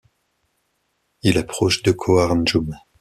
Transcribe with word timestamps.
Il 1.21 1.37
est 1.37 1.43
proche 1.45 1.83
de 1.83 1.91
Koarnjum. 1.91 2.75